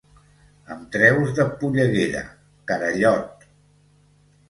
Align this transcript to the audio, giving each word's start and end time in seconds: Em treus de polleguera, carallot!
Em 0.75 0.81
treus 0.95 1.35
de 1.41 1.47
polleguera, 1.61 2.25
carallot! 2.73 3.51